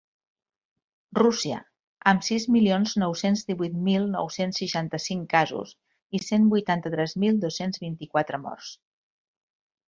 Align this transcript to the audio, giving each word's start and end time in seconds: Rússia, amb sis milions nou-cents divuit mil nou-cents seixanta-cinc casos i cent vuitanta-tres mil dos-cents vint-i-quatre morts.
Rússia, 1.17 1.57
amb 2.11 2.23
sis 2.27 2.47
milions 2.55 2.95
nou-cents 3.03 3.43
divuit 3.51 3.75
mil 3.89 4.07
nou-cents 4.15 4.61
seixanta-cinc 4.63 5.29
casos 5.35 5.75
i 6.21 6.23
cent 6.31 6.49
vuitanta-tres 6.55 7.15
mil 7.27 7.39
dos-cents 7.45 7.83
vint-i-quatre 7.85 8.43
morts. 8.49 8.73